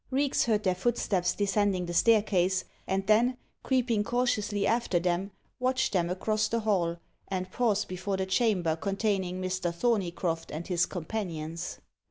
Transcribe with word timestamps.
Reeks 0.09 0.45
heard 0.45 0.63
their 0.63 0.73
footsteps 0.73 1.35
descending 1.35 1.85
the 1.85 1.93
staircase, 1.93 2.65
and 2.87 3.05
then, 3.05 3.37
creeping 3.61 4.03
cautiously 4.03 4.65
after 4.65 4.97
them, 4.97 5.29
watched 5.59 5.93
them 5.93 6.09
across 6.09 6.47
the 6.47 6.61
hall, 6.61 6.97
and 7.27 7.51
pause 7.51 7.85
before 7.85 8.17
the 8.17 8.25
chamber 8.25 8.75
containing 8.75 9.39
Mr. 9.39 9.71
Thorneycroft 9.71 10.49
and 10.49 10.65
his 10.65 10.87
companions. 10.87 11.81